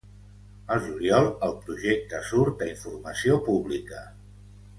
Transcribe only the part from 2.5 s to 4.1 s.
a informació pública.